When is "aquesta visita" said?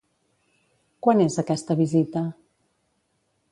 1.45-2.25